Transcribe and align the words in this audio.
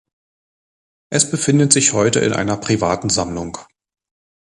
Es 1.11 1.29
befindet 1.29 1.71
sich 1.71 1.93
heute 1.93 2.21
in 2.21 2.33
einer 2.33 2.57
privaten 2.57 3.11
Sammlung. 3.11 3.59